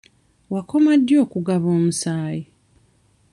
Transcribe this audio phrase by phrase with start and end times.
[0.53, 2.43] Wakoma ddi okugaba omusaayi?